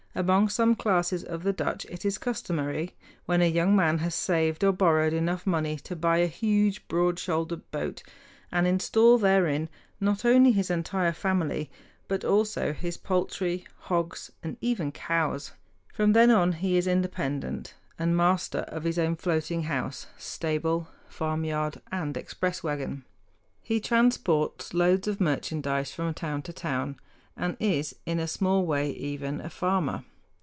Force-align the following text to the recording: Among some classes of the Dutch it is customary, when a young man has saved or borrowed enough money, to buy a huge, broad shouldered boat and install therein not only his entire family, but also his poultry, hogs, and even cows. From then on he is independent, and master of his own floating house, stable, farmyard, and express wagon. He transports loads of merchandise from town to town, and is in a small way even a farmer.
Among 0.13 0.49
some 0.49 0.75
classes 0.75 1.23
of 1.23 1.43
the 1.43 1.53
Dutch 1.53 1.85
it 1.85 2.03
is 2.03 2.17
customary, 2.17 2.97
when 3.27 3.41
a 3.41 3.45
young 3.49 3.77
man 3.77 3.99
has 3.99 4.13
saved 4.13 4.61
or 4.61 4.73
borrowed 4.73 5.13
enough 5.13 5.47
money, 5.47 5.77
to 5.77 5.95
buy 5.95 6.17
a 6.17 6.27
huge, 6.27 6.85
broad 6.89 7.17
shouldered 7.17 7.71
boat 7.71 8.03
and 8.51 8.67
install 8.67 9.17
therein 9.17 9.69
not 10.01 10.25
only 10.25 10.51
his 10.51 10.69
entire 10.69 11.13
family, 11.13 11.71
but 12.09 12.25
also 12.25 12.73
his 12.73 12.97
poultry, 12.97 13.65
hogs, 13.83 14.33
and 14.43 14.57
even 14.59 14.91
cows. 14.91 15.53
From 15.93 16.11
then 16.11 16.29
on 16.29 16.51
he 16.51 16.75
is 16.75 16.87
independent, 16.87 17.75
and 17.97 18.15
master 18.17 18.65
of 18.67 18.83
his 18.83 18.99
own 18.99 19.15
floating 19.15 19.63
house, 19.63 20.07
stable, 20.17 20.89
farmyard, 21.07 21.79
and 21.89 22.17
express 22.17 22.61
wagon. 22.61 23.05
He 23.61 23.79
transports 23.79 24.73
loads 24.73 25.07
of 25.07 25.21
merchandise 25.21 25.93
from 25.93 26.13
town 26.13 26.41
to 26.41 26.51
town, 26.51 26.99
and 27.37 27.55
is 27.61 27.95
in 28.05 28.19
a 28.19 28.27
small 28.27 28.65
way 28.65 28.91
even 28.91 29.39
a 29.39 29.49
farmer. 29.49 30.03